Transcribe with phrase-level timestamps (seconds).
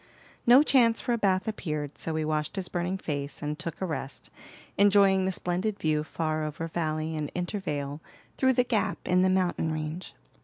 [0.47, 3.85] No chance for a bath appeared, so he washed his burning face and took a
[3.85, 4.31] rest,
[4.75, 8.01] enjoying the splendid view far over valley and intervale
[8.35, 10.15] through the gap in the mountain range.